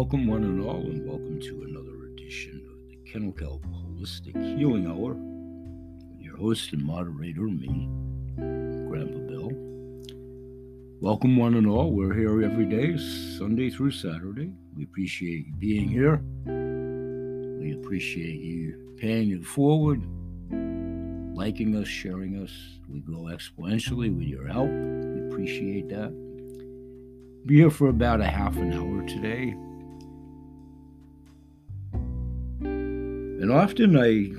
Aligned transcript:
Welcome, 0.00 0.26
one 0.26 0.44
and 0.44 0.62
all, 0.62 0.80
and 0.80 1.06
welcome 1.06 1.38
to 1.42 1.62
another 1.62 2.06
edition 2.06 2.66
of 2.72 2.88
the 2.88 2.96
Kennel 3.04 3.32
Kelp 3.32 3.66
Holistic 3.66 4.34
Healing 4.56 4.86
Hour. 4.86 5.14
Your 6.18 6.38
host 6.38 6.72
and 6.72 6.82
moderator, 6.82 7.42
me, 7.42 7.86
Grandpa 8.88 9.18
Bill. 9.28 9.50
Welcome, 11.02 11.36
one 11.36 11.54
and 11.54 11.66
all. 11.66 11.92
We're 11.92 12.14
here 12.14 12.42
every 12.42 12.64
day, 12.64 12.96
Sunday 12.96 13.68
through 13.68 13.90
Saturday. 13.90 14.54
We 14.74 14.84
appreciate 14.84 15.48
you 15.48 15.52
being 15.58 15.86
here. 15.86 16.22
We 17.60 17.74
appreciate 17.74 18.40
you 18.40 18.94
paying 18.96 19.32
it 19.32 19.44
forward, 19.44 20.00
liking 21.36 21.76
us, 21.76 21.88
sharing 21.88 22.42
us. 22.42 22.52
We 22.88 23.00
grow 23.00 23.24
exponentially 23.24 24.16
with 24.16 24.26
your 24.26 24.46
help. 24.46 24.70
We 24.70 25.28
appreciate 25.28 25.90
that. 25.90 26.10
Be 27.44 27.56
here 27.56 27.70
for 27.70 27.90
about 27.90 28.22
a 28.22 28.26
half 28.26 28.56
an 28.56 28.72
hour 28.72 29.06
today. 29.06 29.54
And 33.40 33.50
often 33.50 33.96
I 33.96 34.32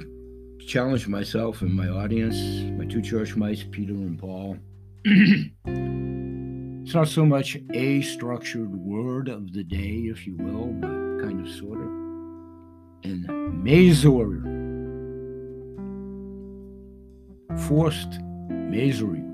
challenge 0.64 1.08
myself 1.08 1.64
and 1.64 1.74
my 1.74 1.88
audience, 1.88 2.38
my 2.78 2.86
two 2.86 3.02
church 3.02 3.36
mice, 3.36 3.66
Peter 3.72 3.94
and 3.94 4.20
Paul. 4.20 4.58
it's 5.06 6.94
not 6.94 7.08
so 7.08 7.26
much 7.26 7.58
a 7.74 8.04
structured 8.04 8.70
word 8.76 9.28
of 9.28 9.54
the 9.54 9.64
day, 9.64 10.04
if 10.06 10.28
you 10.28 10.36
will, 10.38 10.68
but 10.68 11.26
kind 11.26 11.44
of 11.44 11.52
sort 11.52 11.80
of. 11.80 11.88
And 13.04 13.28
Mazor, 13.66 14.44
forced 17.68 18.20
Masory. 18.50 19.26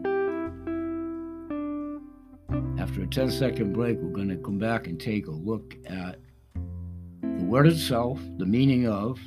After 2.80 3.02
a 3.02 3.08
10 3.08 3.32
second 3.32 3.74
break, 3.74 3.98
we're 3.98 4.16
going 4.16 4.30
to 4.30 4.38
come 4.38 4.60
back 4.60 4.88
and 4.88 4.98
take 4.98 5.28
a 5.28 5.32
look 5.32 5.76
at 5.86 6.22
the 6.56 7.44
word 7.44 7.68
itself, 7.68 8.22
the 8.38 8.46
meaning 8.46 8.88
of, 8.88 9.20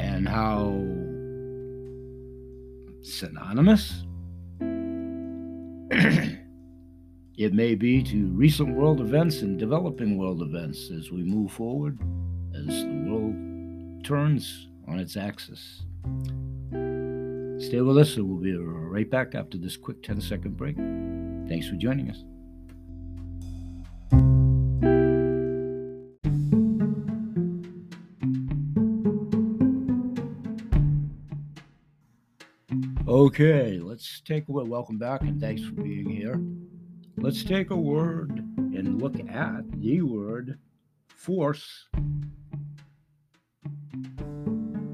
and 0.00 0.28
how 0.28 0.84
synonymous 3.02 4.04
it 7.36 7.52
may 7.52 7.74
be 7.74 8.02
to 8.02 8.26
recent 8.28 8.74
world 8.74 9.00
events 9.00 9.42
and 9.42 9.58
developing 9.58 10.16
world 10.18 10.42
events 10.42 10.90
as 10.90 11.10
we 11.10 11.22
move 11.22 11.52
forward, 11.52 11.98
as 12.54 12.66
the 12.66 13.04
world 13.06 13.34
turns 14.04 14.68
on 14.88 14.98
its 14.98 15.16
axis. 15.16 15.82
Stay 17.58 17.80
with 17.80 17.98
us, 17.98 18.16
and 18.16 18.28
we'll 18.28 18.38
be 18.38 18.54
right 18.54 19.10
back 19.10 19.34
after 19.34 19.58
this 19.58 19.76
quick 19.76 20.02
10 20.02 20.20
second 20.20 20.56
break. 20.56 20.76
Thanks 21.48 21.68
for 21.68 21.76
joining 21.76 22.10
us. 22.10 22.24
Okay, 33.34 33.80
let's 33.80 34.20
take 34.20 34.48
a 34.48 34.52
word. 34.52 34.68
Welcome 34.68 34.96
back 34.96 35.22
and 35.22 35.40
thanks 35.40 35.60
for 35.60 35.72
being 35.72 36.08
here. 36.08 36.40
Let's 37.16 37.42
take 37.42 37.72
a 37.72 37.76
word 37.76 38.30
and 38.56 39.02
look 39.02 39.18
at 39.28 39.64
the 39.80 40.02
word 40.02 40.56
force. 41.08 41.88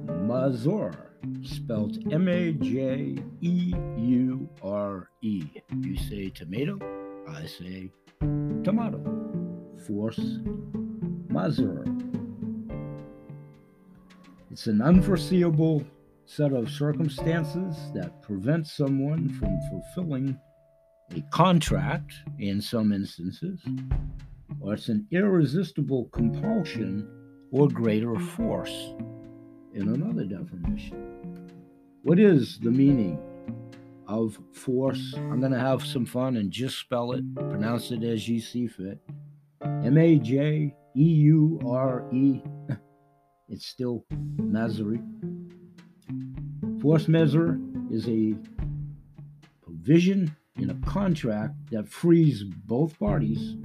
Mazur, 0.09 1.13
spelled 1.43 1.99
M 2.11 2.29
A 2.29 2.53
J 2.53 3.19
E 3.43 3.75
U 3.99 4.49
R 4.63 5.11
E. 5.21 5.45
You 5.83 5.99
say 5.99 6.31
tomato, 6.31 6.79
I 7.29 7.45
say 7.45 7.91
tomato. 8.65 9.03
Force 9.87 10.39
Mazur. 11.29 11.85
It's 14.51 14.67
an 14.67 14.81
unforeseeable 14.81 15.85
set 16.31 16.53
of 16.53 16.71
circumstances 16.71 17.77
that 17.93 18.23
prevent 18.23 18.65
someone 18.65 19.29
from 19.31 19.59
fulfilling 19.69 20.39
a 21.17 21.21
contract 21.33 22.13
in 22.39 22.61
some 22.61 22.93
instances, 22.93 23.61
or 24.61 24.75
it's 24.75 24.89
an 24.89 25.05
irresistible 25.11 26.09
compulsion 26.13 27.09
or 27.51 27.67
greater 27.67 28.17
force 28.17 28.95
in 29.75 29.89
another 29.89 30.25
definition. 30.25 31.51
What 32.03 32.21
is 32.21 32.61
the 32.61 32.71
meaning 32.71 33.19
of 34.07 34.39
force? 34.53 35.15
I'm 35.17 35.41
going 35.41 35.51
to 35.51 35.59
have 35.59 35.85
some 35.85 36.07
fun 36.07 36.37
and 36.37 36.53
just 36.53 36.79
spell 36.79 37.11
it, 37.11 37.25
pronounce 37.35 37.91
it 37.91 38.05
as 38.05 38.29
you 38.29 38.41
see 38.41 38.69
fit. 38.69 39.01
M 39.65 39.99
A 39.99 40.17
J 40.17 40.77
E 40.97 41.03
U 41.03 41.61
R 41.67 42.05
E. 42.13 42.41
It's 43.53 43.67
still 43.67 44.05
Masery. 44.37 45.03
Force 46.81 47.09
majeure 47.09 47.61
is 47.91 48.09
a 48.09 48.35
provision 49.63 50.35
in 50.57 50.71
a 50.71 50.75
contract 50.87 51.55
that 51.71 51.87
frees 51.87 52.43
both 52.43 52.99
parties 52.99 53.57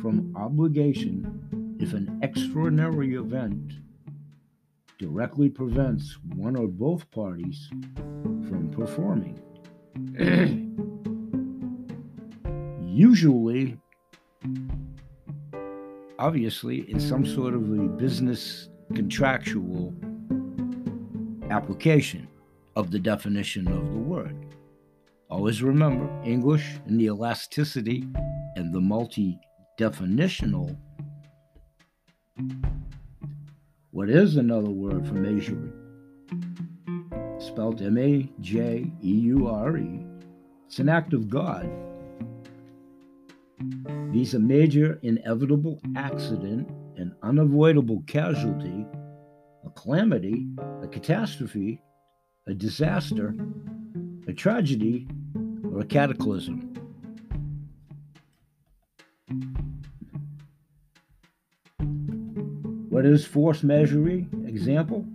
from 0.00 0.32
obligation 0.34 1.76
if 1.78 1.92
an 1.92 2.18
extraordinary 2.22 3.14
event 3.14 3.74
directly 4.98 5.50
prevents 5.50 6.16
one 6.34 6.56
or 6.56 6.66
both 6.66 7.10
parties 7.10 7.68
from 8.48 8.70
performing. 8.70 9.38
Usually, 12.86 13.76
obviously, 16.18 16.90
in 16.90 16.98
some 16.98 17.26
sort 17.26 17.52
of 17.52 17.70
a 17.70 17.88
business 17.88 18.70
contractual 18.94 19.92
application 21.50 22.28
of 22.76 22.90
the 22.90 22.98
definition 22.98 23.68
of 23.68 23.92
the 23.92 23.98
word. 23.98 24.36
Always 25.30 25.62
remember 25.62 26.10
English 26.24 26.78
and 26.86 27.00
the 27.00 27.06
elasticity 27.06 28.04
and 28.56 28.72
the 28.72 28.80
multi 28.80 29.38
definitional. 29.78 30.76
What 33.90 34.08
is 34.08 34.36
another 34.36 34.70
word 34.70 35.06
for 35.06 35.14
measuring? 35.14 35.72
Spelled 37.38 37.82
M 37.82 37.98
A 37.98 38.28
J 38.40 38.90
E 39.02 39.10
U 39.10 39.48
R 39.48 39.76
E. 39.76 40.06
It's 40.66 40.78
an 40.78 40.88
act 40.88 41.12
of 41.12 41.28
God. 41.28 41.68
These 44.10 44.34
are 44.34 44.38
major 44.38 44.98
inevitable 45.02 45.80
accident 45.96 46.68
and 46.96 47.12
unavoidable 47.22 48.02
casualty, 48.06 48.86
a 49.64 49.70
calamity, 49.70 50.46
a 50.82 50.88
catastrophe, 50.88 51.80
a 52.46 52.54
disaster, 52.54 53.34
a 54.26 54.32
tragedy, 54.32 55.06
or 55.72 55.80
a 55.80 55.84
cataclysm. 55.84 56.68
What 62.88 63.06
is 63.06 63.24
force 63.24 63.62
majeure 63.62 64.26
example? 64.44 65.06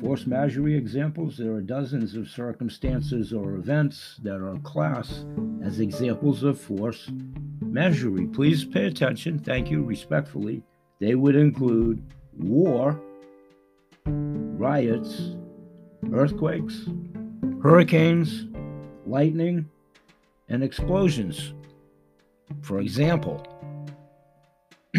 Force 0.00 0.26
majeure 0.26 0.76
examples, 0.76 1.38
there 1.38 1.52
are 1.52 1.62
dozens 1.62 2.14
of 2.16 2.28
circumstances 2.28 3.32
or 3.32 3.54
events 3.54 4.20
that 4.22 4.42
are 4.42 4.58
classed 4.58 5.24
as 5.62 5.80
examples 5.80 6.42
of 6.42 6.60
force 6.60 7.10
majeure. 7.62 8.26
Please 8.26 8.64
pay 8.64 8.86
attention. 8.86 9.38
Thank 9.38 9.70
you 9.70 9.82
respectfully. 9.82 10.62
They 11.00 11.14
would 11.14 11.36
include 11.36 12.02
war, 12.36 13.00
riots, 14.06 15.36
earthquakes, 16.12 16.88
hurricanes, 17.62 18.46
lightning, 19.06 19.68
and 20.48 20.62
explosions. 20.62 21.54
For 22.62 22.80
example, 22.80 23.46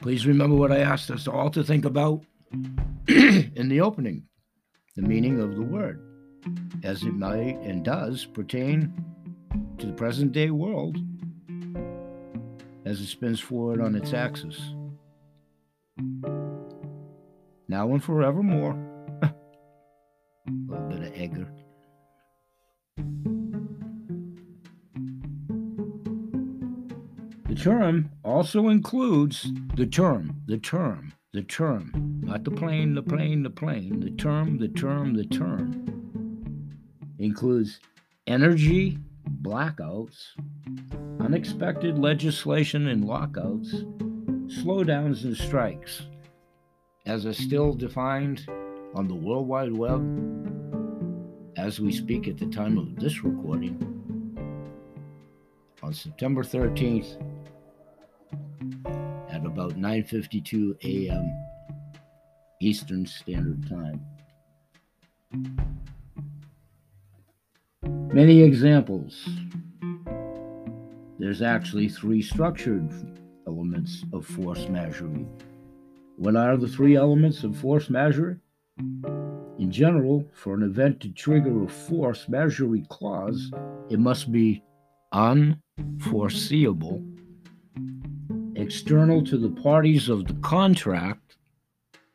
please 0.00 0.26
remember 0.26 0.56
what 0.56 0.72
I 0.72 0.78
asked 0.78 1.10
us 1.10 1.28
all 1.28 1.50
to 1.50 1.62
think 1.62 1.84
about 1.84 2.24
in 3.08 3.68
the 3.68 3.80
opening 3.80 4.24
the 4.96 5.02
meaning 5.02 5.40
of 5.42 5.54
the 5.54 5.62
word, 5.62 6.00
as 6.82 7.02
it 7.02 7.12
might 7.12 7.58
and 7.60 7.84
does 7.84 8.24
pertain 8.24 8.90
to 9.76 9.86
the 9.86 9.92
present 9.92 10.32
day 10.32 10.50
world 10.50 10.96
as 12.86 13.00
it 13.00 13.06
spins 13.06 13.40
forward 13.40 13.80
on 13.80 13.94
its 13.94 14.14
axis. 14.14 14.74
Now 17.68 17.92
and 17.92 18.02
forevermore. 18.02 18.95
The 27.48 27.54
term 27.54 28.10
also 28.22 28.68
includes 28.68 29.50
the 29.76 29.86
term, 29.86 30.42
the 30.46 30.58
term, 30.58 31.14
the 31.32 31.42
term, 31.42 32.20
not 32.22 32.44
the 32.44 32.50
plane, 32.50 32.94
the 32.94 33.02
plane, 33.02 33.42
the 33.42 33.50
plane, 33.50 34.00
the 34.00 34.10
term, 34.10 34.58
the 34.58 34.68
term, 34.68 35.14
the 35.14 35.24
term. 35.24 36.76
Includes 37.18 37.80
energy 38.26 38.98
blackouts, 39.42 40.32
unexpected 41.20 41.98
legislation 41.98 42.88
and 42.88 43.04
lockouts, 43.04 43.72
slowdowns 44.48 45.24
and 45.24 45.36
strikes, 45.36 46.02
as 47.06 47.26
are 47.26 47.32
still 47.32 47.72
defined 47.72 48.46
on 48.94 49.08
the 49.08 49.14
World 49.14 49.48
Wide 49.48 49.72
Web 49.72 50.55
as 51.66 51.80
we 51.80 51.90
speak 51.90 52.28
at 52.28 52.38
the 52.38 52.46
time 52.46 52.78
of 52.78 52.94
this 52.94 53.24
recording 53.24 53.74
on 55.82 55.92
September 55.92 56.44
13th 56.44 57.16
at 59.28 59.44
about 59.44 59.72
9:52 59.72 60.76
a.m. 60.84 61.26
Eastern 62.62 63.04
Standard 63.04 63.68
Time. 63.68 64.00
Many 68.14 68.42
examples. 68.42 69.28
There's 71.18 71.42
actually 71.42 71.88
three 71.88 72.22
structured 72.22 72.92
elements 73.48 74.04
of 74.12 74.24
force 74.24 74.68
majeure. 74.68 75.26
What 76.14 76.36
are 76.36 76.56
the 76.56 76.68
three 76.68 76.94
elements 76.94 77.42
of 77.42 77.56
force 77.56 77.90
majeure? 77.90 78.40
In 79.66 79.72
general, 79.72 80.24
for 80.32 80.54
an 80.54 80.62
event 80.62 81.00
to 81.00 81.08
trigger 81.08 81.64
a 81.64 81.68
force 81.68 82.28
majeure 82.28 82.84
clause, 82.88 83.50
it 83.90 83.98
must 83.98 84.30
be 84.30 84.62
unforeseeable, 85.10 87.04
external 88.54 89.24
to 89.24 89.36
the 89.36 89.50
parties 89.50 90.08
of 90.08 90.28
the 90.28 90.34
contract, 90.34 91.38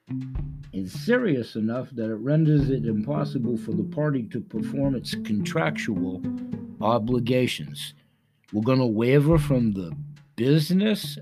and 0.08 0.90
serious 0.90 1.58
enough 1.58 1.90
that 1.90 2.10
it 2.10 2.16
renders 2.16 2.70
it 2.70 2.86
impossible 2.86 3.58
for 3.58 3.74
the 3.74 3.84
party 3.84 4.24
to 4.30 4.40
perform 4.40 4.96
its 4.96 5.14
contractual 5.16 6.22
obligations. 6.80 7.96
We're 8.54 8.62
going 8.62 8.80
to 8.80 8.86
waver 8.86 9.38
from 9.38 9.74
the 9.74 9.92
business 10.38 11.18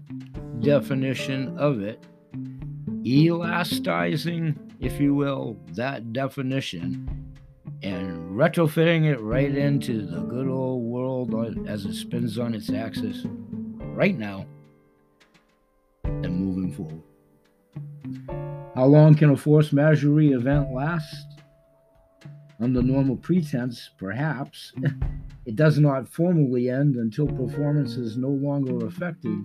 definition 0.60 1.58
of 1.58 1.82
it, 1.82 2.06
elasticizing 3.04 4.69
if 4.80 5.00
you 5.00 5.14
will, 5.14 5.58
that 5.74 6.14
definition 6.14 7.36
and 7.82 8.32
retrofitting 8.32 9.06
it 9.06 9.20
right 9.22 9.56
into 9.56 10.06
the 10.06 10.22
good 10.22 10.48
old 10.48 10.84
world 10.84 11.68
as 11.68 11.86
it 11.86 11.94
spins 11.94 12.38
on 12.38 12.54
its 12.54 12.72
axis 12.72 13.26
right 13.94 14.18
now 14.18 14.46
and 16.04 16.36
moving 16.36 16.72
forward. 16.72 17.02
How 18.76 18.86
long 18.86 19.16
can 19.16 19.32
a 19.32 19.38
force 19.38 19.74
majeure 19.74 20.38
event 20.38 20.72
last? 20.72 21.26
Under 22.62 22.82
normal 22.82 23.16
pretense, 23.18 23.90
perhaps, 23.98 24.74
it 25.46 25.56
does 25.56 25.80
not 25.80 26.08
formally 26.08 26.70
end 26.70 26.96
until 26.96 27.28
performance 27.28 27.96
is 27.96 28.18
no 28.18 28.30
longer 28.30 28.86
affected 28.86 29.38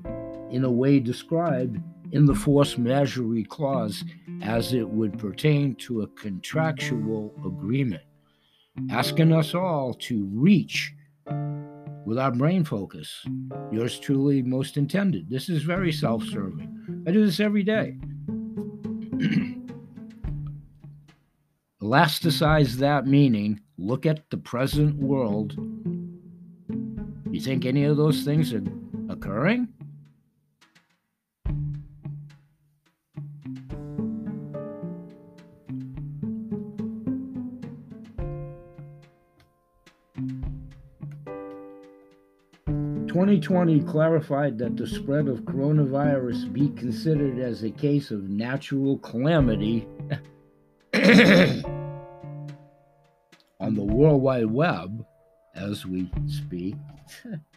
in 0.50 0.64
a 0.64 0.70
way 0.70 0.98
described 0.98 1.78
in 2.14 2.24
the 2.24 2.34
force 2.34 2.78
majeure 2.78 3.44
clause 3.48 4.04
as 4.40 4.72
it 4.72 4.88
would 4.88 5.18
pertain 5.18 5.74
to 5.74 6.02
a 6.02 6.06
contractual 6.06 7.34
agreement, 7.44 8.04
asking 8.88 9.32
us 9.32 9.52
all 9.52 9.92
to 9.94 10.30
reach 10.32 10.94
with 12.06 12.16
our 12.16 12.30
brain 12.30 12.64
focus. 12.64 13.26
Yours 13.72 13.98
truly, 13.98 14.42
most 14.42 14.76
intended. 14.76 15.28
This 15.28 15.48
is 15.48 15.64
very 15.64 15.90
self 15.90 16.22
serving. 16.24 17.04
I 17.06 17.10
do 17.10 17.26
this 17.26 17.40
every 17.40 17.64
day. 17.64 17.98
Elasticize 21.82 22.74
that 22.74 23.08
meaning. 23.08 23.60
Look 23.76 24.06
at 24.06 24.30
the 24.30 24.36
present 24.36 24.94
world. 24.96 25.54
You 27.32 27.40
think 27.40 27.66
any 27.66 27.82
of 27.84 27.96
those 27.96 28.22
things 28.22 28.54
are 28.54 28.62
occurring? 29.08 29.66
2020 43.24 43.80
clarified 43.84 44.58
that 44.58 44.76
the 44.76 44.86
spread 44.86 45.28
of 45.28 45.44
coronavirus 45.44 46.52
be 46.52 46.68
considered 46.78 47.38
as 47.38 47.62
a 47.62 47.70
case 47.70 48.10
of 48.10 48.28
natural 48.28 48.98
calamity 48.98 49.88
on 53.58 53.74
the 53.74 53.82
World 53.82 54.20
Wide 54.20 54.50
Web 54.50 55.06
as 55.54 55.86
we 55.86 56.10
speak. 56.26 56.74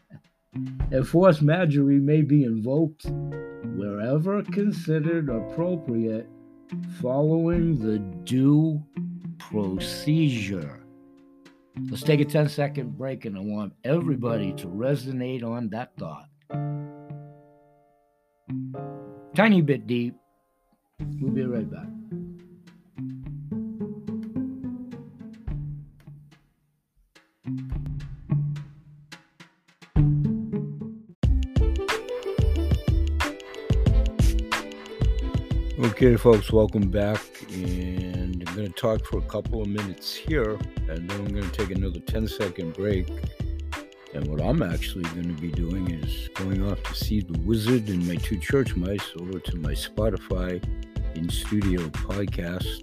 a 0.94 1.04
force 1.04 1.42
majeure 1.42 2.00
may 2.00 2.22
be 2.22 2.46
invoked 2.46 3.08
wherever 3.76 4.42
considered 4.44 5.28
appropriate 5.28 6.30
following 7.02 7.78
the 7.78 8.00
due 8.24 8.82
procedure. 9.38 10.87
Let's 11.90 12.04
take 12.04 12.20
a 12.20 12.26
10 12.26 12.50
second 12.50 12.98
break, 12.98 13.26
and 13.26 13.38
I 13.38 13.42
want 13.42 13.74
everybody 13.84 14.52
to 14.54 14.68
resonate 14.68 15.44
on 15.44 15.70
that 15.70 15.92
thought. 15.98 16.28
Tiny 19.36 19.62
bit 19.62 19.88
deep. 19.88 20.16
We'll 21.22 21.32
be 21.32 21.46
right 21.46 21.70
back. 21.70 21.88
Okay, 35.80 36.16
folks, 36.16 36.52
welcome 36.52 36.90
back. 36.90 37.22
And 37.52 38.44
I'm 38.48 38.56
going 38.56 38.66
to 38.66 38.74
talk 38.74 39.06
for 39.06 39.20
a 39.20 39.22
couple 39.22 39.62
of 39.62 39.68
minutes 39.68 40.16
here, 40.16 40.58
and 40.90 41.08
then 41.08 41.20
I'm 41.20 41.28
going 41.28 41.48
to 41.48 41.52
take 41.52 41.70
another 41.70 42.00
10 42.00 42.28
second 42.28 42.74
break. 42.74 43.08
And 44.16 44.28
what 44.28 44.42
I'm 44.42 44.64
actually 44.64 45.04
going 45.04 45.36
to 45.36 45.40
be 45.40 45.52
doing 45.52 45.92
is 45.92 46.30
going 46.30 46.68
off 46.68 46.82
to 46.82 46.96
see 46.96 47.22
the 47.22 47.38
wizard 47.42 47.90
and 47.90 48.08
my 48.08 48.16
two 48.16 48.40
church 48.40 48.76
mice 48.76 49.08
over 49.20 49.40
to 49.40 49.58
my 49.58 49.74
Spotify 49.74 50.64
in 51.14 51.30
studio 51.30 51.82
podcast 51.90 52.82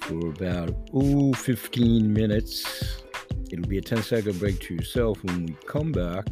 for 0.00 0.30
about, 0.30 0.74
ooh, 0.92 1.32
15 1.34 2.12
minutes. 2.12 3.04
It'll 3.52 3.68
be 3.68 3.78
a 3.78 3.82
10 3.82 4.02
second 4.02 4.40
break 4.40 4.58
to 4.58 4.74
yourself. 4.74 5.22
When 5.22 5.46
we 5.46 5.56
come 5.68 5.92
back, 5.92 6.26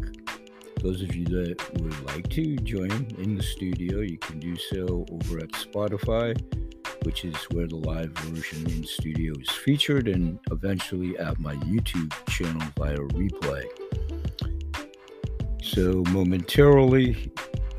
those 0.82 1.01
of 1.01 1.15
you 1.15 1.24
that 1.27 1.81
would 1.81 2.05
like 2.06 2.29
to 2.29 2.56
join 2.56 2.91
in 3.19 3.36
the 3.36 3.43
studio, 3.43 4.01
you 4.01 4.19
can 4.19 4.41
do 4.41 4.56
so 4.56 5.06
over 5.12 5.39
at 5.39 5.53
Spotify, 5.53 6.36
which 7.05 7.24
is 7.24 7.36
where 7.53 7.69
the 7.69 7.77
live 7.77 8.10
version 8.10 8.67
in 8.69 8.84
studio 8.84 9.32
is 9.41 9.48
featured, 9.48 10.08
and 10.08 10.41
eventually 10.51 11.17
at 11.19 11.39
my 11.39 11.55
YouTube 11.56 12.12
channel 12.29 12.60
via 12.77 12.96
replay. 12.96 13.65
So, 15.62 16.03
momentarily, 16.10 17.31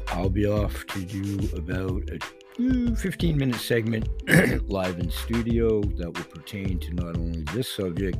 I'll 0.07 0.29
be 0.29 0.45
off 0.45 0.86
to 0.88 1.03
do 1.03 1.50
about 1.57 2.10
a 2.10 2.95
15 2.95 3.38
minute 3.38 3.60
segment 3.60 4.07
live 4.69 4.98
in 5.00 5.12
studio 5.12 5.81
that 5.98 6.05
will 6.05 6.24
pertain 6.25 6.79
to 6.79 6.93
not 6.93 7.17
only 7.17 7.41
this 7.53 7.67
subject, 7.67 8.17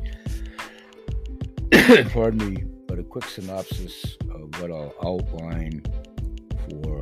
pardon 2.12 2.54
me, 2.54 2.64
but 2.86 3.00
a 3.00 3.04
quick 3.04 3.24
synopsis 3.26 4.18
what 4.60 4.72
I'll 4.72 4.94
outline 5.04 5.84
for 6.70 7.02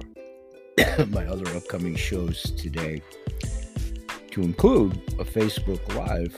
my 1.07 1.25
other 1.25 1.47
upcoming 1.55 1.95
shows 1.95 2.51
today, 2.51 3.01
to 4.31 4.41
include 4.41 4.93
a 5.19 5.25
Facebook 5.25 5.81
Live 5.95 6.35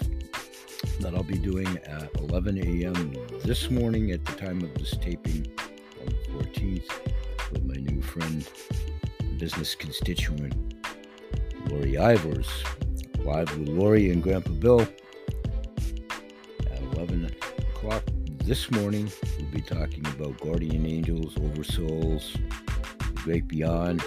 that 1.00 1.14
I'll 1.14 1.24
be 1.24 1.38
doing 1.38 1.78
at 1.86 2.10
11 2.20 2.58
a.m. 2.58 3.14
this 3.44 3.70
morning 3.70 4.12
at 4.12 4.26
the 4.26 4.34
time 4.34 4.62
of 4.62 4.74
this 4.76 4.92
taping 4.98 5.48
on 6.02 6.08
the 6.08 6.44
14th 6.44 6.90
with 7.52 7.64
my 7.64 7.76
new 7.76 8.02
friend, 8.02 8.48
business 9.38 9.76
constituent, 9.76 10.54
Lori 11.68 11.94
Ivers. 11.94 12.50
Live 13.24 13.58
with 13.58 13.70
Lori 13.70 14.12
and 14.12 14.22
Grandpa 14.22 14.52
Bill 14.52 14.82
at 16.72 16.82
11 16.94 17.26
o'clock 17.26 18.04
this 18.46 18.70
morning, 18.72 19.10
we'll 19.40 19.48
be 19.52 19.62
talking 19.62 20.06
about 20.08 20.38
guardian 20.42 20.86
angels, 20.86 21.36
oversouls, 21.36 22.34
the 23.00 23.12
great 23.14 23.48
beyond. 23.48 24.04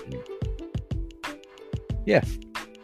Yeah, 2.05 2.21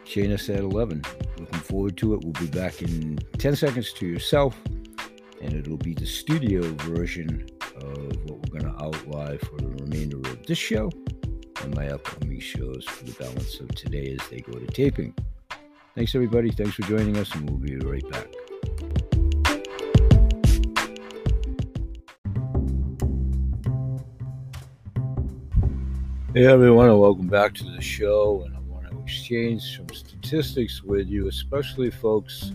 Shana 0.05 0.39
said 0.39 0.59
11. 0.59 1.03
Looking 1.37 1.59
forward 1.59 1.97
to 1.97 2.15
it. 2.15 2.21
We'll 2.23 2.33
be 2.33 2.47
back 2.47 2.81
in 2.81 3.19
10 3.37 3.55
seconds 3.55 3.93
to 3.93 4.07
yourself, 4.07 4.57
and 5.41 5.53
it'll 5.53 5.77
be 5.77 5.93
the 5.93 6.07
studio 6.07 6.61
version 6.79 7.47
of 7.75 8.29
what 8.29 8.39
we're 8.39 8.59
going 8.59 8.73
to 8.73 8.83
outline 8.83 9.37
for 9.37 9.57
the 9.57 9.69
remainder 9.83 10.17
of 10.17 10.45
this 10.47 10.57
show 10.57 10.89
and 11.61 11.75
my 11.75 11.87
upcoming 11.89 12.39
shows 12.39 12.85
for 12.85 13.05
the 13.05 13.13
balance 13.13 13.59
of 13.59 13.69
today 13.75 14.17
as 14.19 14.27
they 14.29 14.39
go 14.39 14.53
to 14.53 14.65
taping. 14.67 15.13
Thanks, 15.95 16.15
everybody. 16.15 16.51
Thanks 16.51 16.73
for 16.73 16.81
joining 16.83 17.15
us, 17.17 17.33
and 17.35 17.47
we'll 17.47 17.59
be 17.59 17.77
right 17.77 18.09
back. 18.09 18.27
Hey 26.35 26.47
everyone, 26.47 26.89
and 26.89 26.99
welcome 26.99 27.27
back 27.27 27.53
to 27.53 27.63
the 27.63 27.79
show. 27.79 28.41
And 28.43 28.55
I 28.55 28.59
want 28.61 28.89
to 28.89 28.99
exchange 29.03 29.77
some 29.77 29.87
statistics 29.89 30.81
with 30.81 31.07
you, 31.07 31.27
especially 31.27 31.91
folks 31.91 32.53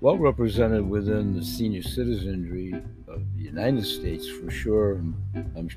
well 0.00 0.16
represented 0.16 0.88
within 0.88 1.34
the 1.34 1.44
senior 1.44 1.82
citizenry 1.82 2.72
of 3.08 3.24
the 3.36 3.42
United 3.42 3.84
States 3.84 4.28
for 4.28 4.52
sure. 4.52 5.02
I'm 5.34 5.68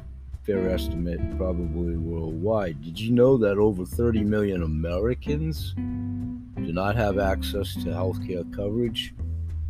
fair 0.44 0.70
estimate, 0.70 1.20
probably 1.36 1.98
worldwide. 1.98 2.80
Did 2.84 3.00
you 3.00 3.12
know 3.12 3.38
that 3.38 3.58
over 3.58 3.86
30 3.86 4.22
million 4.22 4.62
Americans 4.62 5.74
do 5.74 6.74
not 6.74 6.96
have 6.96 7.18
access 7.18 7.74
to 7.74 7.86
healthcare 7.86 8.46
coverage? 8.56 9.16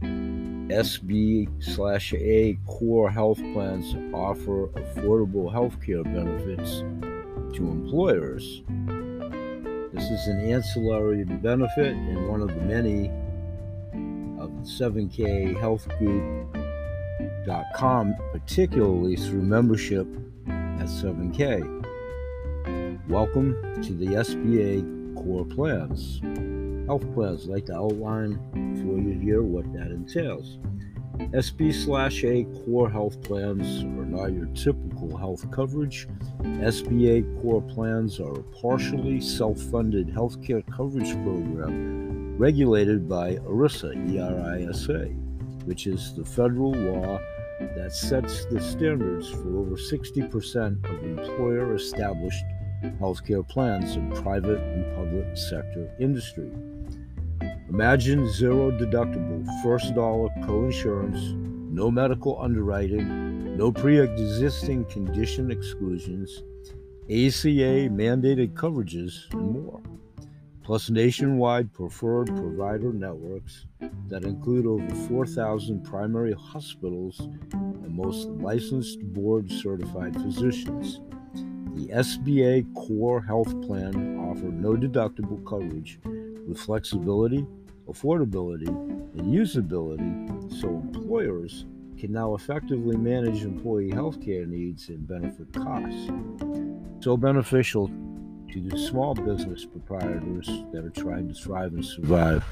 SB 0.01 1.47
slash 1.63 2.13
A 2.13 2.57
core 2.67 3.09
health 3.09 3.37
plans 3.53 3.95
offer 4.13 4.67
affordable 4.67 5.49
healthcare 5.49 6.03
benefits 6.03 6.83
to 7.53 7.69
employers. 7.69 8.63
This 9.93 10.09
is 10.09 10.27
an 10.27 10.39
ancillary 10.49 11.23
benefit 11.23 11.93
and 11.93 12.27
one 12.27 12.41
of 12.41 12.47
the 12.47 12.61
many 12.61 13.11
of 14.41 14.49
the 14.57 14.63
7K 14.67 15.59
Health 15.59 15.87
Group.com, 15.99 16.55
particularly 18.31 19.15
through 19.15 19.43
membership 19.43 20.07
at 20.47 20.87
7K. 20.87 21.83
Welcome 23.07 23.55
to 23.83 23.93
the 23.93 24.07
SBA 24.07 25.15
Core 25.15 25.45
Plans. 25.45 26.21
Health 26.87 27.05
plans, 27.13 27.43
I'd 27.43 27.49
like 27.51 27.65
to 27.67 27.75
outline 27.75 28.39
for 28.81 28.97
you 28.99 29.19
here 29.19 29.43
what 29.43 29.71
that 29.73 29.91
entails. 29.91 30.57
SB 31.13 31.73
slash 31.73 32.23
A 32.23 32.43
core 32.65 32.89
health 32.89 33.21
plans 33.21 33.83
are 33.83 34.05
not 34.05 34.33
your 34.33 34.47
typical 34.47 35.15
health 35.15 35.49
coverage. 35.51 36.07
SBA 36.41 37.41
core 37.41 37.61
plans 37.61 38.19
are 38.19 38.39
a 38.39 38.43
partially 38.43 39.21
self 39.21 39.59
funded 39.59 40.07
healthcare 40.07 40.63
coverage 40.75 41.11
program 41.23 42.35
regulated 42.37 43.07
by 43.07 43.35
ERISA, 43.35 44.11
E-R-I-S-A, 44.11 45.05
which 45.65 45.85
is 45.85 46.15
the 46.15 46.25
federal 46.25 46.71
law 46.71 47.19
that 47.75 47.93
sets 47.93 48.45
the 48.45 48.59
standards 48.59 49.29
for 49.29 49.57
over 49.59 49.75
60% 49.75 50.83
of 50.89 51.03
employer 51.03 51.75
established 51.75 52.43
healthcare 52.99 53.47
plans 53.47 53.95
in 53.95 54.09
private 54.11 54.59
and 54.59 54.95
public 54.95 55.37
sector 55.37 55.89
industry. 55.99 56.51
Imagine 57.73 58.29
zero 58.29 58.69
deductible, 58.69 59.43
first 59.63 59.95
dollar 59.95 60.29
co-insurance, 60.45 61.33
no 61.73 61.89
medical 61.89 62.39
underwriting, 62.39 63.57
no 63.57 63.71
pre-existing 63.71 64.85
condition 64.85 65.49
exclusions, 65.49 66.43
ACA 67.05 67.89
mandated 67.89 68.53
coverages, 68.53 69.27
and 69.33 69.53
more. 69.53 69.81
Plus 70.61 70.91
nationwide 70.91 71.73
preferred 71.73 72.27
provider 72.27 72.93
networks 72.93 73.65
that 74.07 74.23
include 74.23 74.67
over 74.67 74.93
4,000 75.07 75.83
primary 75.83 76.33
hospitals 76.33 77.21
and 77.53 77.89
most 77.89 78.27
licensed 78.27 78.99
board 79.13 79.51
certified 79.51 80.13
physicians. 80.13 81.01
The 81.73 81.87
SBA 81.87 82.71
Core 82.75 83.23
Health 83.23 83.59
Plan 83.63 84.19
offered 84.19 84.61
no 84.61 84.73
deductible 84.73 85.43
coverage 85.43 85.97
with 86.47 86.59
flexibility 86.59 87.47
affordability, 87.93 88.67
and 88.67 89.33
usability 89.33 90.59
so 90.59 90.67
employers 90.69 91.65
can 91.97 92.11
now 92.11 92.33
effectively 92.35 92.97
manage 92.97 93.43
employee 93.43 93.91
healthcare 93.91 94.47
needs 94.47 94.89
and 94.89 95.07
benefit 95.07 95.51
costs. 95.53 96.09
So 96.99 97.15
beneficial 97.15 97.89
to 98.51 98.61
the 98.61 98.77
small 98.77 99.13
business 99.13 99.65
proprietors 99.65 100.47
that 100.71 100.83
are 100.83 100.89
trying 100.89 101.27
to 101.27 101.33
thrive 101.33 101.73
and 101.73 101.85
survive, 101.85 102.43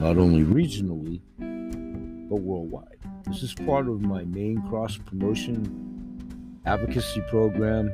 not 0.00 0.16
only 0.18 0.44
regionally, 0.44 1.20
but 2.28 2.36
worldwide. 2.36 2.98
This 3.26 3.42
is 3.42 3.54
part 3.54 3.88
of 3.88 4.00
my 4.00 4.24
main 4.24 4.62
cross 4.68 4.96
promotion 4.96 5.90
advocacy 6.64 7.22
program 7.28 7.88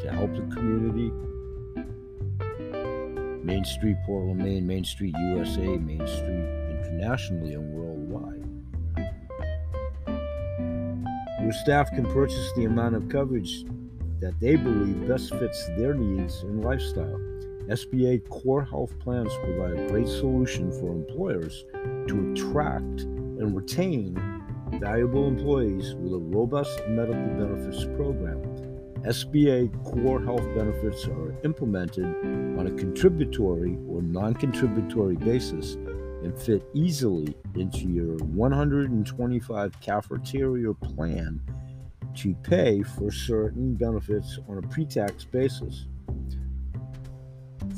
to 0.00 0.10
help 0.10 0.34
the 0.34 0.54
community 0.54 1.12
Main 3.44 3.64
Street 3.66 3.98
Portland, 4.06 4.38
Maine, 4.38 4.66
Main 4.66 4.84
Street 4.84 5.14
USA, 5.18 5.60
Main 5.60 6.06
Street 6.06 6.48
internationally 6.70 7.52
and 7.52 7.70
worldwide. 7.74 8.42
Your 11.42 11.52
staff 11.52 11.90
can 11.90 12.06
purchase 12.06 12.52
the 12.56 12.64
amount 12.64 12.96
of 12.96 13.10
coverage 13.10 13.64
that 14.20 14.32
they 14.40 14.56
believe 14.56 15.06
best 15.06 15.28
fits 15.34 15.66
their 15.76 15.92
needs 15.92 16.42
and 16.42 16.64
lifestyle. 16.64 17.20
SBA 17.68 18.26
core 18.30 18.64
health 18.64 18.98
plans 18.98 19.30
provide 19.42 19.78
a 19.78 19.88
great 19.88 20.08
solution 20.08 20.72
for 20.72 20.92
employers 20.92 21.66
to 22.08 22.32
attract 22.32 23.02
and 23.02 23.54
retain 23.54 24.14
valuable 24.80 25.28
employees 25.28 25.94
with 25.96 26.14
a 26.14 26.18
robust 26.18 26.80
medical 26.88 27.26
benefits 27.36 27.84
program 27.96 28.40
SBA 29.06 29.84
core 29.84 30.22
health 30.22 30.46
benefits 30.54 31.06
are 31.06 31.34
implemented 31.44 32.06
on 32.58 32.66
a 32.66 32.70
contributory 32.70 33.76
or 33.86 34.00
non 34.00 34.32
contributory 34.32 35.16
basis 35.16 35.74
and 36.24 36.40
fit 36.40 36.66
easily 36.72 37.36
into 37.54 37.86
your 37.86 38.16
125 38.16 39.80
cafeteria 39.82 40.72
plan 40.72 41.38
to 42.14 42.34
pay 42.36 42.82
for 42.82 43.10
certain 43.10 43.74
benefits 43.74 44.38
on 44.48 44.56
a 44.56 44.62
pre 44.68 44.86
tax 44.86 45.24
basis. 45.24 45.84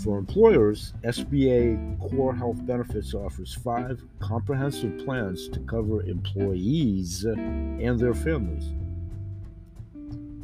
For 0.04 0.18
employers, 0.18 0.92
SBA 1.02 1.99
Core 1.99 2.37
Health 2.37 2.64
Benefits 2.64 3.14
offers 3.14 3.52
five 3.52 4.00
comprehensive 4.21 4.99
plans 5.04 5.49
to 5.49 5.59
cover 5.61 6.04
employees 6.04 7.25
and 7.25 7.99
their 7.99 8.14
families. 8.14 8.71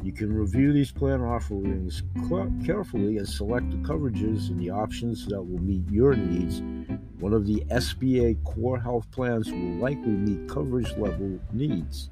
You 0.03 0.11
can 0.11 0.33
review 0.33 0.73
these 0.73 0.91
plan 0.91 1.21
offerings 1.21 2.03
carefully 2.65 3.19
and 3.19 3.27
select 3.27 3.71
the 3.71 3.77
coverages 3.77 4.49
and 4.49 4.59
the 4.59 4.69
options 4.69 5.25
that 5.27 5.41
will 5.41 5.61
meet 5.61 5.89
your 5.89 6.13
needs. 6.13 6.61
One 7.19 7.33
of 7.33 7.47
the 7.47 7.63
SBA 7.71 8.43
core 8.43 8.77
health 8.77 9.09
plans 9.11 9.49
will 9.49 9.75
likely 9.75 10.11
meet 10.11 10.49
coverage 10.49 10.91
level 10.97 11.39
needs. 11.53 12.09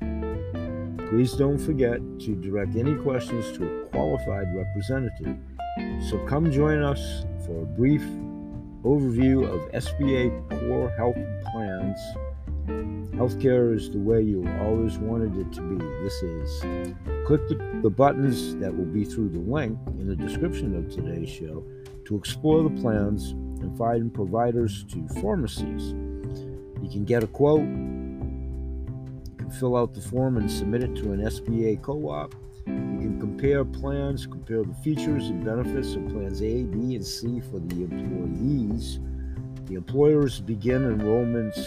Please 1.09 1.33
don't 1.33 1.57
forget 1.57 1.99
to 2.21 2.35
direct 2.35 2.77
any 2.77 2.95
questions 2.95 3.51
to 3.57 3.65
a 3.65 3.85
qualified 3.87 4.47
representative. 4.55 5.37
So 6.09 6.17
come 6.25 6.49
join 6.49 6.81
us 6.81 7.25
for 7.45 7.63
a 7.63 7.65
brief 7.65 8.03
overview 8.83 9.43
of 9.43 9.69
SBA 9.73 10.49
core 10.61 10.89
health 10.91 11.17
plans 11.51 11.99
Healthcare 13.21 13.75
is 13.75 13.91
the 13.91 13.99
way 13.99 14.19
you 14.19 14.43
always 14.61 14.97
wanted 14.97 15.37
it 15.37 15.53
to 15.53 15.61
be. 15.61 15.77
This 16.01 16.23
is. 16.23 16.59
Click 17.27 17.47
the, 17.49 17.79
the 17.83 17.89
buttons 17.91 18.55
that 18.55 18.75
will 18.75 18.85
be 18.85 19.05
through 19.05 19.29
the 19.29 19.37
link 19.37 19.77
in 19.99 20.07
the 20.07 20.15
description 20.15 20.75
of 20.75 20.89
today's 20.89 21.29
show 21.29 21.63
to 22.05 22.15
explore 22.15 22.63
the 22.63 22.81
plans 22.81 23.33
and 23.61 23.77
find 23.77 24.11
providers 24.11 24.85
to 24.85 25.07
pharmacies. 25.21 25.91
You 26.81 26.89
can 26.91 27.05
get 27.05 27.23
a 27.23 27.27
quote, 27.27 27.59
you 27.59 29.35
can 29.37 29.51
fill 29.51 29.77
out 29.77 29.93
the 29.93 30.01
form 30.01 30.37
and 30.37 30.49
submit 30.49 30.81
it 30.81 30.95
to 30.95 31.11
an 31.11 31.19
SBA 31.21 31.83
co 31.83 32.09
op. 32.09 32.33
You 32.65 32.73
can 32.73 33.19
compare 33.19 33.63
plans, 33.63 34.25
compare 34.25 34.63
the 34.63 34.73
features 34.83 35.27
and 35.27 35.45
benefits 35.45 35.93
of 35.93 36.09
plans 36.09 36.41
A, 36.41 36.63
B, 36.63 36.95
and 36.95 37.05
C 37.05 37.39
for 37.39 37.59
the 37.59 37.83
employees. 37.83 38.99
The 39.67 39.75
employers 39.75 40.39
begin 40.39 40.81
enrollments 40.81 41.63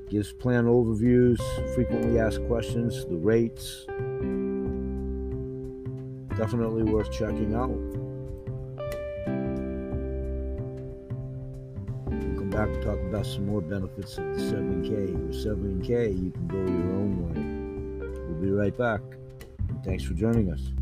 Gives 0.09 0.33
plan 0.33 0.65
overviews, 0.65 1.39
frequently 1.77 2.19
asked 2.19 2.45
questions, 2.49 3.07
the 3.07 3.17
rates. 3.17 3.87
Definitely 6.41 6.85
worth 6.85 7.13
checking 7.13 7.55
out. 7.55 7.69
We'll 12.09 12.35
come 12.35 12.49
back 12.49 12.69
and 12.69 12.83
talk 12.83 12.99
about 12.99 13.27
some 13.27 13.45
more 13.45 13.61
benefits 13.61 14.17
of 14.17 14.25
the 14.25 14.41
7K. 14.41 15.13
With 15.13 15.35
7K, 15.35 16.25
you 16.25 16.31
can 16.31 16.49
go 16.49 16.57
your 16.57 16.95
own 16.97 17.11
way. 17.27 17.41
We'll 18.27 18.41
be 18.41 18.51
right 18.53 18.75
back. 18.77 19.03
Thanks 19.85 20.03
for 20.03 20.15
joining 20.15 20.51
us. 20.51 20.73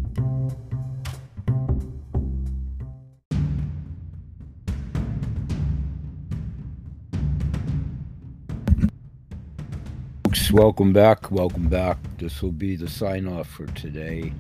Welcome 10.53 10.93
back. 10.93 11.33
Welcome 11.33 11.69
back. 11.69 11.99
This 12.17 12.43
will 12.43 12.53
be 12.53 12.77
the 12.77 12.89
sign 12.89 13.27
off 13.27 13.49
for 13.49 13.67
today. 13.67 14.33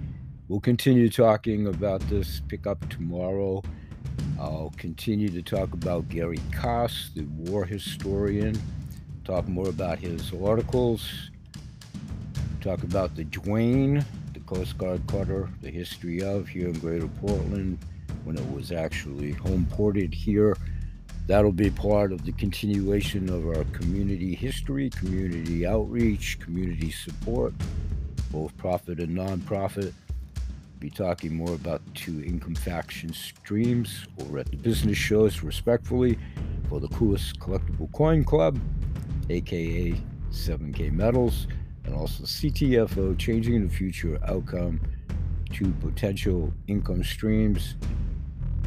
We'll 0.49 0.61
continue 0.61 1.11
talking 1.11 1.67
about 1.67 2.00
this 2.09 2.40
pickup 2.49 2.88
tomorrow. 2.88 3.62
I'll 4.40 4.73
continue 4.78 5.28
to 5.28 5.43
talk 5.43 5.75
about 5.75 6.09
Gary 6.09 6.38
Koss, 6.52 7.12
the 7.12 7.25
war 7.25 7.67
historian, 7.67 8.59
talk 9.26 9.47
more 9.47 9.69
about 9.69 9.99
his 9.99 10.33
articles, 10.33 11.31
talk 12.62 12.83
about 12.83 13.14
the 13.14 13.25
Duane, 13.25 14.02
the 14.33 14.40
Coast 14.40 14.78
Guard 14.78 15.07
cutter, 15.07 15.50
the 15.61 15.71
history 15.71 16.23
of 16.23 16.49
here 16.49 16.69
in 16.69 16.78
Greater 16.78 17.09
Portland 17.21 17.78
when 18.25 18.38
it 18.38 18.50
was 18.50 18.73
actually 18.73 19.33
home 19.33 19.67
ported 19.71 20.14
here. 20.14 20.57
That'll 21.26 21.52
be 21.52 21.69
part 21.69 22.11
of 22.11 22.25
the 22.25 22.33
continuation 22.33 23.28
of 23.28 23.47
our 23.49 23.64
community 23.64 24.35
history, 24.35 24.88
community 24.88 25.67
outreach, 25.67 26.40
community 26.40 26.90
support, 26.90 27.52
both 28.33 28.57
profit 28.57 28.99
and 28.99 29.14
nonprofit. 29.14 29.93
Be 30.78 30.90
talking 30.90 31.35
more 31.35 31.54
about 31.54 31.82
two 31.94 32.23
income 32.23 32.54
faction 32.54 33.12
streams 33.12 34.06
over 34.20 34.38
at 34.38 34.47
the 34.47 34.56
business 34.56 34.97
shows, 34.97 35.42
respectfully, 35.42 36.16
for 36.68 36.78
the 36.78 36.87
coolest 36.88 37.40
collectible 37.40 37.90
coin 37.92 38.23
club, 38.23 38.61
aka 39.28 39.92
7K 40.30 40.92
Metals, 40.92 41.49
and 41.85 41.94
also 41.97 42.23
CTFO, 42.23 43.18
changing 43.18 43.66
the 43.66 43.75
future 43.75 44.20
outcome 44.28 44.80
to 45.54 45.73
potential 45.80 46.52
income 46.68 47.02
streams 47.02 47.75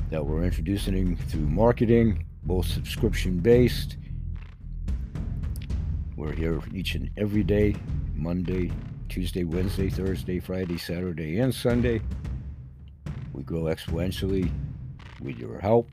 that 0.09 0.25
we're 0.25 0.43
introducing 0.43 1.15
through 1.15 1.47
marketing 1.47 2.25
both 2.43 2.65
subscription 2.65 3.39
based. 3.39 3.95
We're 6.17 6.33
here 6.33 6.59
each 6.73 6.95
and 6.95 7.09
every 7.15 7.43
day 7.43 7.75
Monday, 8.13 8.71
Tuesday, 9.11 9.43
Wednesday, 9.43 9.89
Thursday, 9.89 10.39
Friday, 10.39 10.77
Saturday, 10.77 11.39
and 11.39 11.53
Sunday. 11.53 11.99
We 13.33 13.43
grow 13.43 13.63
exponentially 13.63 14.49
with 15.19 15.37
your 15.37 15.59
help. 15.59 15.89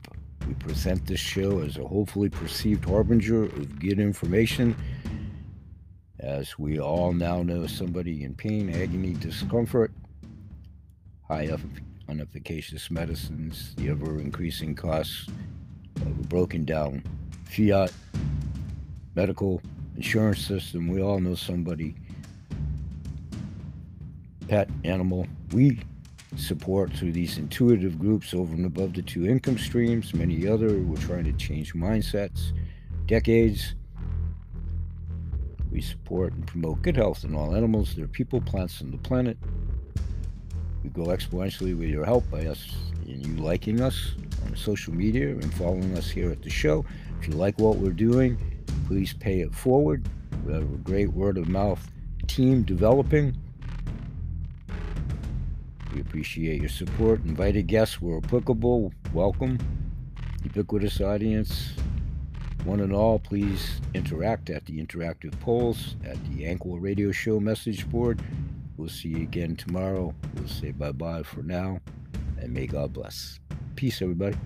We 0.47 0.53
present 0.53 1.05
this 1.05 1.19
show 1.19 1.59
as 1.59 1.75
a 1.75 1.85
hopefully 1.85 2.29
perceived 2.29 2.85
harbinger 2.85 3.43
of 3.43 3.77
good 3.77 3.99
information. 3.99 4.73
As 6.21 6.57
we 6.57 6.79
all 6.79 7.11
now 7.11 7.43
know, 7.43 7.67
somebody 7.67 8.23
in 8.23 8.35
pain, 8.35 8.69
agony, 8.69 9.15
discomfort, 9.15 9.91
high 11.27 11.49
up 11.49 11.59
unefficacious 12.07 12.89
medicines, 12.89 13.75
the 13.75 13.89
ever 13.89 14.21
increasing 14.21 14.73
costs 14.73 15.27
of 15.97 16.07
a 16.07 16.27
broken 16.27 16.63
down 16.63 17.03
fiat 17.43 17.91
medical 19.13 19.61
insurance 19.97 20.39
system. 20.39 20.87
We 20.87 21.01
all 21.01 21.19
know 21.19 21.35
somebody, 21.35 21.95
pet, 24.49 24.67
animal. 24.83 25.27
We 25.53 25.79
support 26.35 26.91
through 26.93 27.11
these 27.11 27.37
intuitive 27.37 27.99
groups 27.99 28.33
over 28.33 28.53
and 28.53 28.65
above 28.65 28.93
the 28.93 29.03
two 29.03 29.27
income 29.27 29.59
streams, 29.59 30.13
many 30.13 30.47
other. 30.47 30.79
We're 30.79 30.97
trying 30.97 31.25
to 31.25 31.33
change 31.33 31.75
mindsets, 31.75 32.51
decades. 33.05 33.75
We 35.71 35.81
support 35.81 36.33
and 36.33 36.47
promote 36.47 36.81
good 36.81 36.95
health 36.95 37.23
in 37.23 37.35
all 37.35 37.55
animals, 37.55 37.95
their 37.95 38.07
people, 38.07 38.41
plants, 38.41 38.81
and 38.81 38.91
the 38.91 38.97
planet. 38.97 39.37
We 40.83 40.89
go 40.89 41.05
exponentially 41.05 41.77
with 41.77 41.89
your 41.89 42.05
help 42.05 42.29
by 42.31 42.47
us 42.47 42.75
and 43.05 43.23
you 43.23 43.35
liking 43.35 43.81
us 43.81 44.15
on 44.45 44.55
social 44.55 44.93
media 44.93 45.29
and 45.29 45.53
following 45.53 45.95
us 45.95 46.09
here 46.09 46.31
at 46.31 46.41
the 46.41 46.49
show. 46.49 46.85
If 47.21 47.27
you 47.27 47.35
like 47.35 47.59
what 47.59 47.77
we're 47.77 47.91
doing, 47.91 48.39
please 48.87 49.13
pay 49.13 49.41
it 49.41 49.53
forward. 49.53 50.09
We 50.43 50.53
have 50.53 50.63
a 50.63 50.77
great 50.77 51.13
word 51.13 51.37
of 51.37 51.47
mouth 51.47 51.87
team 52.25 52.63
developing. 52.63 53.37
We 55.99 56.03
appreciate 56.03 56.61
your 56.61 56.69
support. 56.69 57.25
Invited 57.25 57.67
guests 57.67 58.01
where 58.01 58.19
applicable. 58.19 58.93
Welcome. 59.13 59.57
Ubiquitous 60.45 61.01
audience. 61.01 61.73
One 62.63 62.79
and 62.79 62.93
all, 62.93 63.19
please 63.19 63.81
interact 63.93 64.49
at 64.49 64.65
the 64.65 64.81
interactive 64.81 65.37
polls 65.41 65.97
at 66.05 66.15
the 66.31 66.45
Anchor 66.45 66.77
Radio 66.79 67.11
Show 67.11 67.41
message 67.41 67.89
board. 67.89 68.21
We'll 68.77 68.87
see 68.87 69.09
you 69.09 69.23
again 69.23 69.57
tomorrow. 69.57 70.15
We'll 70.35 70.47
say 70.47 70.71
bye 70.71 70.93
bye 70.93 71.23
for 71.23 71.43
now 71.43 71.81
and 72.39 72.53
may 72.53 72.65
God 72.65 72.93
bless. 72.93 73.41
Peace, 73.75 74.01
everybody. 74.01 74.37